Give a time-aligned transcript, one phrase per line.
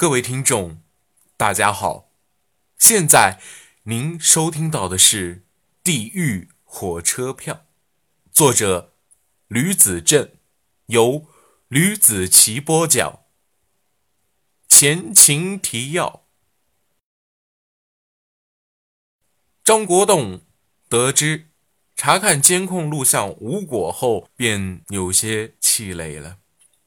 [0.00, 0.82] 各位听众，
[1.36, 2.10] 大家好，
[2.78, 3.38] 现在
[3.82, 5.36] 您收听到的是
[5.84, 7.54] 《地狱火车票》，
[8.32, 8.94] 作者
[9.46, 10.32] 吕子正，
[10.86, 11.26] 由
[11.68, 13.24] 吕子奇播讲。
[14.66, 16.24] 前情提要：
[19.62, 20.40] 张国栋
[20.88, 21.50] 得知
[21.94, 26.38] 查看监控录像无果后，便有些气馁了。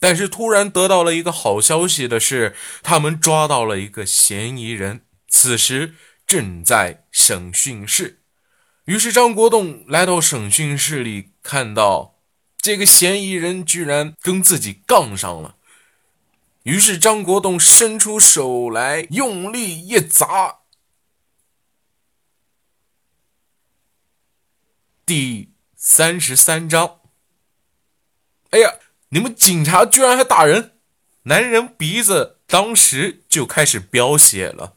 [0.00, 5.94] 但是突然得到了一个好消息的是，他们抓到了一个嫌疑人，此时
[6.26, 8.22] 正在审讯室。
[8.84, 12.20] 于是张国栋来到审讯室里，看到
[12.58, 15.56] 这个嫌疑人居然跟自己杠上了。
[16.62, 20.60] 于是张国栋伸出手来，用力一砸。
[25.04, 27.00] 第三十三章，
[28.50, 28.74] 哎呀！
[29.10, 30.72] 你们警察居然还打人！
[31.22, 34.76] 男人鼻子当时就开始飙血了。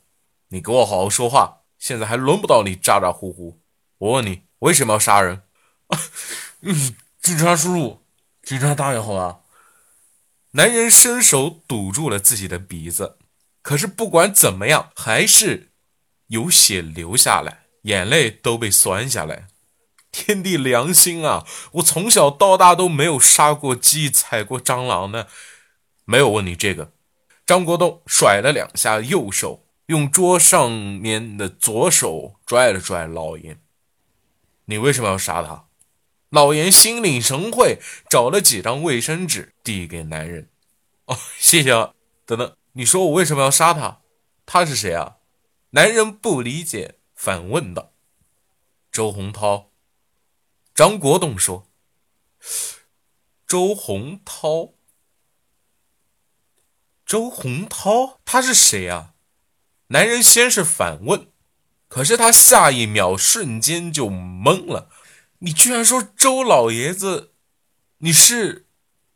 [0.50, 3.62] 你给我好好说话，现在还轮不到你咋咋呼呼。
[3.98, 5.44] 我问你，为什么要杀人？
[6.62, 8.06] 嗯，警察叔叔，
[8.44, 9.40] 警察大爷好啊！
[10.52, 13.18] 男人伸手堵住了自己的鼻子，
[13.62, 15.72] 可是不管怎么样，还是
[16.28, 19.48] 有血流下来，眼泪都被酸下来。
[20.12, 21.46] 天地良心啊！
[21.74, 25.28] 我从小到大都没有杀过鸡、踩过蟑螂呢，
[26.06, 26.92] 没有问你这个。
[27.46, 33.60] 张国栋甩了两下右手，用桌上面的左手拽了拽老严。
[34.66, 35.66] 你为什么要杀他？
[36.30, 40.50] 老严心领神会，找了几张卫生纸递给男人。
[41.06, 41.94] 哦，谢谢啊。
[42.26, 44.00] 等等，你说我为什么要杀他？
[44.46, 45.16] 他是谁啊？
[45.72, 47.92] 男人不理解，反问道
[48.92, 49.71] ：“周洪涛。”
[50.74, 51.68] 张国栋说
[53.46, 54.74] ：“周洪涛，
[57.06, 59.14] 周洪涛，他是谁啊？”
[59.88, 61.28] 男人先是反问，
[61.90, 64.90] 可是他下一秒瞬间就懵了
[65.40, 67.34] ：“你居然说周老爷子？
[67.98, 68.68] 你是？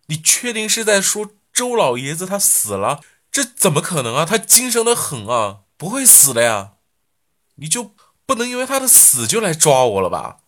[0.08, 3.02] 你确定是在说周老爷子他死了？
[3.32, 4.26] 这怎么可能啊？
[4.26, 6.74] 他精神的很啊，不会死的呀！
[7.56, 10.42] 你就不能因为他的死就来抓我了吧？”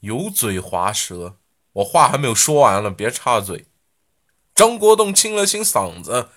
[0.00, 1.38] 油嘴滑舌，
[1.72, 3.66] 我话还没有说完了，别插嘴。
[4.54, 6.30] 张国栋清了清嗓子，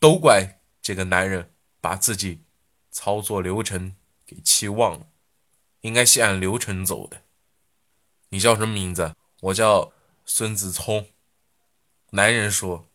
[0.00, 2.42] 都怪这个男人把自己
[2.90, 5.06] 操作流程给气忘了，
[5.82, 7.22] 应该先按流程走的。
[8.30, 9.14] 你叫什么名字？
[9.40, 9.92] 我叫
[10.24, 11.08] 孙子聪。
[12.10, 12.88] 男人说：“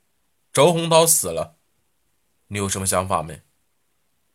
[0.52, 1.58] 周洪涛死了，
[2.48, 3.42] 你有什么想法没？”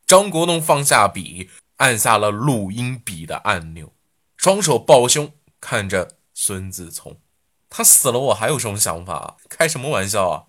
[0.06, 3.92] 张国栋放下笔，按下了录音笔的按钮，
[4.36, 5.32] 双手抱胸。
[5.60, 7.20] 看着孙子聪，
[7.68, 9.36] 他死了，我还有什么想法啊？
[9.48, 10.46] 开什么玩笑啊！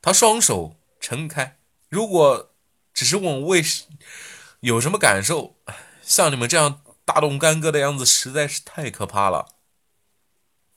[0.00, 1.58] 他双手撑开，
[1.88, 2.54] 如果
[2.94, 3.86] 只是问为什
[4.60, 5.56] 有什么感受，
[6.00, 9.48] 像你们这样大动干戈的样子实在是太可怕了。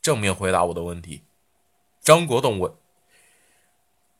[0.01, 1.25] 正面回答我的问题。
[2.01, 2.73] 张国栋问：“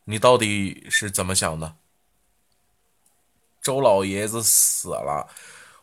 [0.05, 1.77] 你到底是怎么想的？”
[3.61, 5.27] 周老爷子死了，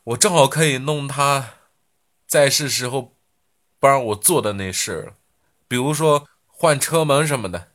[0.05, 1.55] 我正好可以弄他
[2.29, 3.16] 在世时候。
[3.87, 5.15] 不然我做的那事，
[5.69, 7.71] 比如说换车门什么的。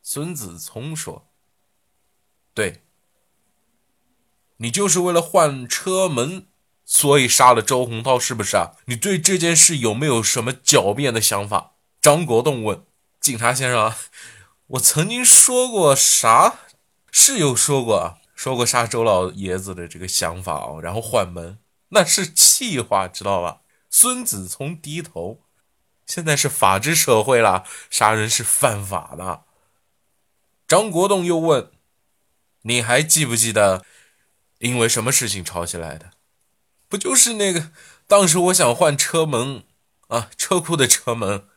[0.00, 1.26] 孙子聪说
[2.54, 2.84] ：“对，
[4.58, 6.46] 你就是为了换车门，
[6.84, 8.76] 所以杀了周洪涛，是不是啊？
[8.84, 12.84] 你对这件事有没有什么狡辩的想法？”张国栋问
[13.18, 13.92] ：“警察先生，
[14.68, 16.60] 我曾经说过啥？
[17.10, 25.42] 是有说过啊，说过杀周老爷子的这个想法哦，然后换门，那是气话，知道吧？”孙子聪低头。
[26.06, 29.44] 现在是法治社会了，杀人是犯法的。
[30.68, 31.72] 张国栋又问
[32.62, 33.84] ：“你还记不记得
[34.58, 36.12] 因为什么事情吵起来的？
[36.88, 37.72] 不就是那个
[38.06, 39.64] 当时我想换车门
[40.08, 41.48] 啊，车库的车门，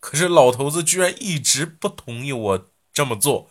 [0.00, 3.50] 可是老头子居然一直不同意我这么做，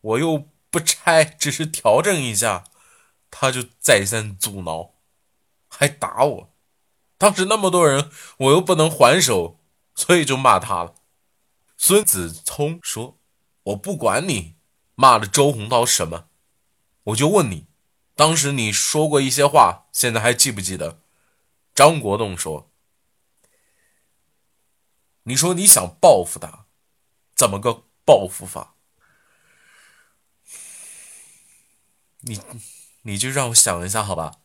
[0.00, 2.64] 我又不拆，只是调整一下，
[3.30, 4.94] 他就再三阻挠，
[5.68, 6.54] 还打我。
[7.18, 9.55] 当时那么多人，我又不能还手。”
[9.96, 10.94] 所以就骂他了。
[11.78, 13.18] 孙子聪说
[13.64, 14.56] ：“我不管你
[14.94, 16.28] 骂了周鸿涛什么，
[17.04, 17.66] 我就问你，
[18.14, 21.00] 当时你说过一些话，现在还记不记得？”
[21.74, 22.70] 张国栋说
[25.24, 26.66] ：“你说你想报复他，
[27.34, 28.74] 怎么个报复法？
[32.20, 32.40] 你
[33.02, 34.40] 你就让我想一下，好吧？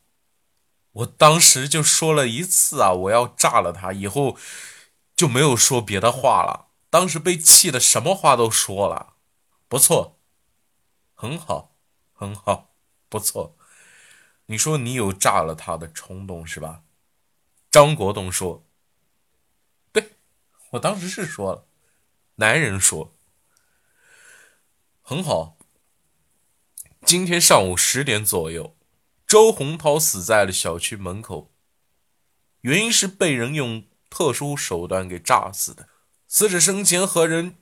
[0.91, 4.37] 我当时就说了一次啊，我要炸了他，以后。”
[5.21, 6.69] 就没有说别的话了。
[6.89, 9.13] 当时被气的什么话都说了，
[9.67, 10.19] 不错，
[11.13, 11.75] 很好，
[12.11, 12.73] 很好。
[13.07, 13.55] 不错。
[14.47, 16.81] 你说你有炸了他的冲动是吧？
[17.69, 18.65] 张国栋说
[19.93, 20.13] ：“对，
[20.71, 21.67] 我当时是说了。”
[22.37, 23.13] 男人说
[25.03, 25.59] ：“很好。
[27.05, 28.75] 今天上午十点左右，
[29.27, 31.53] 周洪涛死在了小区门口，
[32.61, 35.89] 原因是被人用特殊手段给炸死的。
[36.27, 37.55] 死者生前和人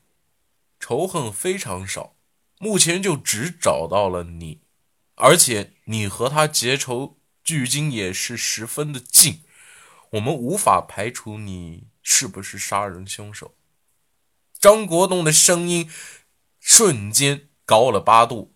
[0.81, 2.18] 仇恨非常少，
[2.57, 4.60] 目前就只找到了你。”
[5.22, 9.44] 而且你和他结仇，距今也是十分的近，
[10.12, 13.56] 我们无法排除你是不是杀人凶手。
[14.57, 15.92] 张国栋的声音
[16.60, 18.56] 瞬间高了八度。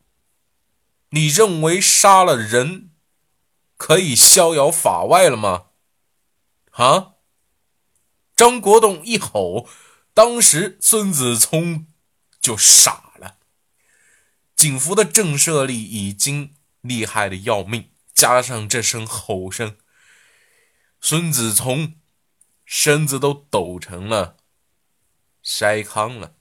[1.09, 2.91] 你认为杀了人
[3.75, 5.65] 可以逍遥法外了吗？
[6.71, 7.12] 啊！
[8.43, 9.69] 张国栋一吼，
[10.13, 11.87] 当时孙子聪
[12.41, 13.37] 就傻了。
[14.53, 19.77] 警服的震慑力已经厉害的要命，加上这声吼声，
[20.99, 21.93] 孙子聪
[22.65, 24.35] 身子都抖成了
[25.41, 26.35] 筛糠了。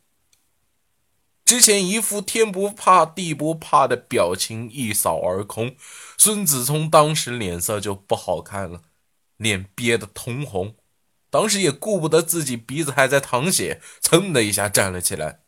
[1.44, 5.76] 之前一副天不怕地不怕的表情一扫而空，
[6.18, 8.82] 孙子聪当时脸色就不好看了，
[9.36, 10.74] 脸憋得通红，
[11.32, 15.40] 当时也顾不得自己鼻子还在淌血，噌的一下站了起来。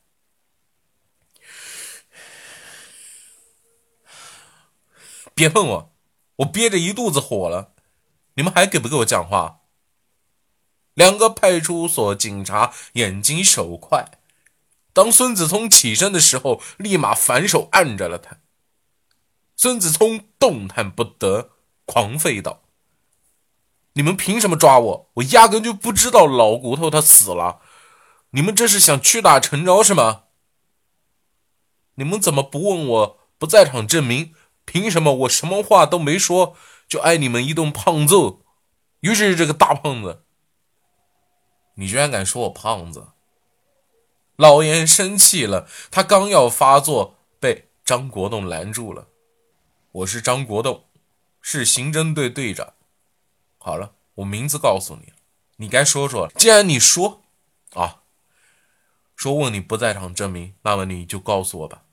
[5.34, 5.94] 别碰我，
[6.36, 7.74] 我憋着一肚子火了，
[8.36, 9.60] 你们还给不给我讲话？
[10.94, 14.06] 两个派出所警察眼睛手快，
[14.94, 18.38] 当孙子聪起身的时候，立马反手按着了他。
[19.54, 21.50] 孙子聪动弹不得，
[21.84, 22.62] 狂吠道
[23.94, 25.10] ：“你们凭什么抓我？
[25.14, 27.60] 我压根就不知道老骨头他死了，
[28.30, 30.24] 你们这是想屈打成招是吗？
[31.94, 34.34] 你们怎么不问我不在场证明？”
[34.66, 36.56] 凭什么我什么话都没说，
[36.88, 38.46] 就挨你们一顿胖揍？
[39.00, 40.24] 尤其是这个大胖子，
[41.74, 43.08] 你居然敢说我胖子！
[44.36, 49.08] 老严生气了，他刚要发作，被张国栋拦住了。
[49.92, 50.86] 我是张国栋，
[51.42, 52.72] 是刑侦队队长。
[53.64, 55.14] 好了，我名字告诉你，
[55.56, 56.30] 你该说说。
[56.36, 57.22] 既然你说，
[57.72, 58.02] 啊，
[59.16, 61.84] 说问你不在场证明，那么你就告诉我吧。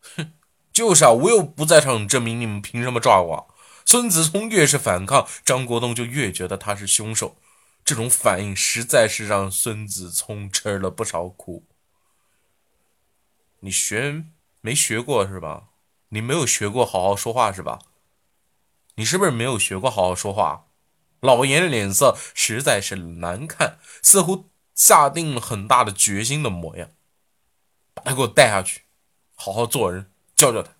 [0.00, 0.34] 哼。
[0.72, 3.54] 就是啊，我又不在场证明，你们凭什么抓我？
[3.84, 7.36] 孙子聪越是反抗，张国栋就越觉得他是凶手。
[7.84, 11.66] 这种反应实在是让孙子聪吃了不少苦。
[13.58, 14.26] 你学
[14.60, 15.70] 没学过是吧？
[16.10, 17.80] 你没有学过好好说话是吧？
[18.94, 20.66] 你是不是没有学过好好说话？
[21.20, 26.90] 老严脸色实在是难看，似乎下定了很大的决心的模样。
[27.94, 28.82] 把他给我带下去，
[29.34, 30.10] 好好做人。
[30.36, 30.76] 教教他，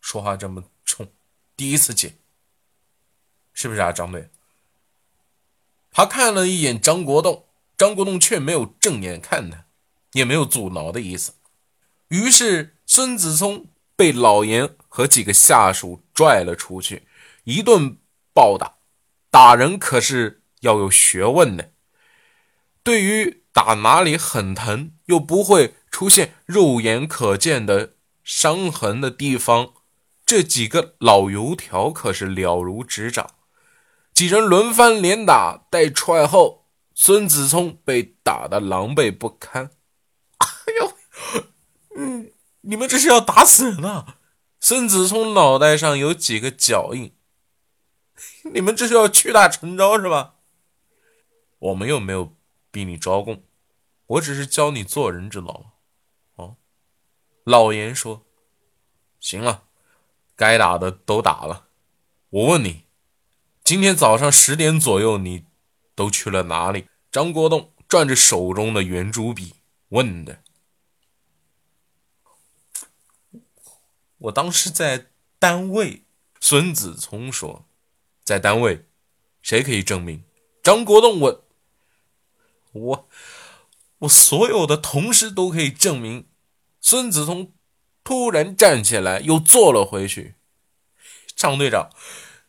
[0.00, 1.12] 说话这么冲，
[1.56, 2.18] 第一次见，
[3.52, 4.30] 是不是啊，张队？
[5.92, 7.46] 他看了一眼张国栋，
[7.76, 9.66] 张国栋却没有正眼看他，
[10.14, 11.34] 也没有阻挠的意思。
[12.08, 17.06] 于是孙子聪被老严和几个下属拽了出去，
[17.44, 17.98] 一顿
[18.34, 18.77] 暴打。
[19.30, 21.72] 打人可是要有学问的，
[22.82, 27.94] 对于打哪里很疼又不会出现肉眼可见的。
[28.24, 29.72] 伤痕的地方，
[30.26, 33.26] 这几个老油条可是了如指掌。
[34.12, 39.70] 几人轮番连打带踹后，孙子聪被打得狼狈不堪。
[40.36, 40.46] 哎
[40.78, 40.92] 呦，
[41.96, 44.18] 嗯，你们这是要打死人啊！
[44.60, 47.14] 孙子聪脑袋上有几个脚印，
[48.52, 50.34] 你们这是要屈打成招是吧？
[51.58, 52.34] 我们又没有
[52.70, 53.42] 逼你招供，
[54.06, 55.64] 我只是教你做人，知道
[56.36, 56.56] 吗？
[57.44, 58.26] 老严说
[59.20, 59.64] ：“行了，
[60.36, 61.68] 该打的都打了。
[62.28, 62.84] 我问你，
[63.64, 65.46] 今天早上十点左右，你
[65.94, 69.54] 都去了哪里？”张国栋转着手中的圆珠笔
[69.88, 70.42] 问的。
[74.18, 75.06] 我当时在
[75.38, 76.04] 单位。
[76.40, 77.66] 孙子聪说
[78.28, 78.84] ：“在单位，
[79.40, 80.22] 谁可以证明？”
[80.62, 81.40] 张国栋问
[82.72, 83.08] ：“我，
[84.00, 86.28] 我所有的同事都可以证明。”
[86.78, 87.54] 孙子聪
[88.04, 90.34] 突然站起来，又坐了回去。
[91.34, 91.88] 张队长，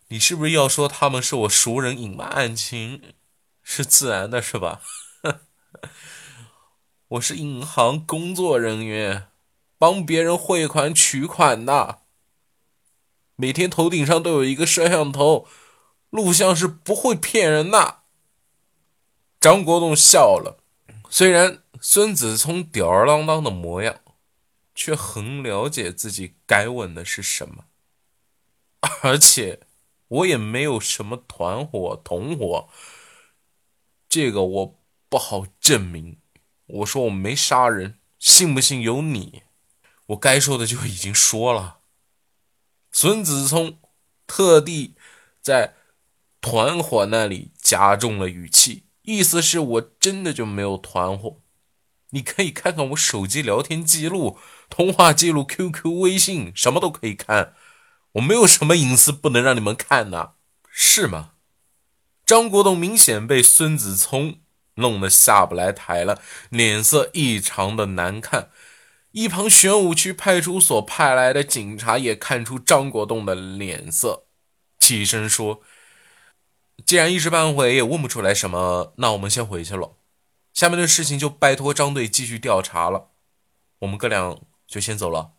[0.10, 3.14] 你是不是要说他们是我熟人，隐瞒案情
[3.64, 4.82] 是自然的，是吧？
[7.08, 9.30] 我是银行工作人员，
[9.78, 12.02] 帮别人汇款取款的。
[13.38, 15.48] 每天头顶上都有一个摄像头，
[16.10, 18.04] 录像是不会骗人的。
[19.40, 20.64] 张国栋笑了，
[21.10, 24.02] 虽然孙子聪吊儿郎当的模样。
[24.76, 27.66] 却很了解自己该问的是什么。
[29.02, 29.60] 而且
[30.08, 32.70] 我也没有什么团伙同伙，
[34.08, 36.22] 这个我不好证明。
[36.66, 39.44] 我说我没杀人，信不信由你。
[40.06, 41.80] 我该说的就已经说了。
[42.94, 43.82] 孙子聪
[44.26, 44.96] 特地
[45.42, 45.76] 在
[46.42, 51.42] 团伙那里加重了语气，意思是我真的就没有团伙。
[52.12, 54.38] 你可以看看我手机聊天记录、
[54.70, 57.54] 通话记录、QQ、微信，什么都可以看。
[58.14, 60.34] 我没有什么隐私不能让你们看的，
[60.70, 61.32] 是吗？
[62.26, 64.40] 张国栋明显被孙子聪。
[64.76, 68.50] 弄得下不来台了，脸色异常的难看。
[69.12, 74.24] 一旁玄武区派出所派来的警察也看出张国栋的脸色，
[74.80, 75.60] 起身说
[76.90, 79.96] ：“既然一时半会也问不出来什么，那我们先回去了。
[80.56, 83.12] 下面的事情就拜托张队继续调查了。
[83.78, 85.34] 我们哥俩就先走了。”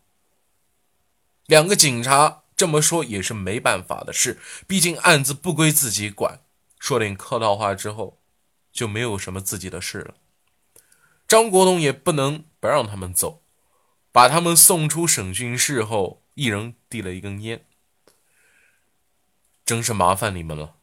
[1.47, 6.39] 两个警察这么说也是没办法的事，毕竟案子不归自己管。
[6.79, 8.21] 说点客套话之后。
[8.71, 10.13] 就没有什么自己的事了。
[11.27, 13.43] 张国栋也不能不让他们走，
[14.13, 17.65] 把他们送出审讯室后，一人递了一根烟。
[19.65, 20.75] 真是麻烦你们了。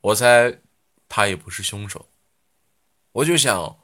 [0.00, 0.60] 我猜
[1.08, 2.08] 他也不是凶手，
[3.12, 3.78] 我就想，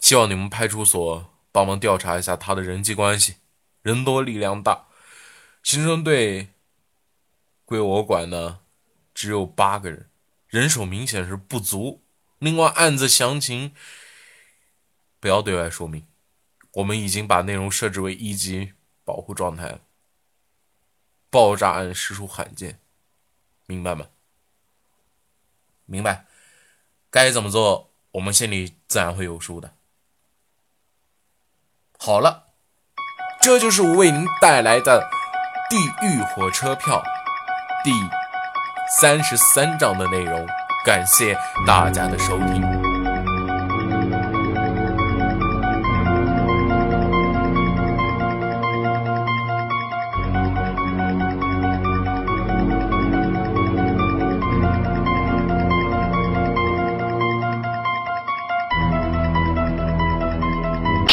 [0.00, 3.36] 希望你们派出所帮忙调查一下他的人际关系，
[3.82, 4.86] 人多力量大，
[5.62, 6.48] 刑侦队
[7.64, 8.60] 归我管呢。
[9.12, 10.08] 只有八个人，
[10.46, 12.04] 人手明显是不足。
[12.38, 13.74] 另外，案子详情
[15.18, 16.06] 不要对外说明。
[16.74, 19.80] 我们已经把内容设置为一级保护状态了。
[21.30, 22.80] 爆炸案实属罕见，
[23.68, 24.06] 明白吗？
[25.86, 26.24] 明白。
[27.08, 29.74] 该怎么做，我们心里自然会有数的。
[31.96, 32.48] 好了，
[33.40, 35.08] 这就是我为您带来的
[35.70, 37.00] 《地狱火车票》
[37.84, 37.92] 第。
[39.00, 40.46] 三十三章的内容，
[40.82, 42.77] 感谢大家的收听。